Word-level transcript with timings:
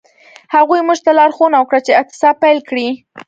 هغوی 0.55 0.81
موږ 0.87 0.99
ته 1.05 1.11
لارښوونه 1.19 1.57
وکړه 1.59 1.79
چې 1.85 1.91
اعتصاب 1.99 2.35
پیل 2.43 2.59
کړئ. 2.69 2.89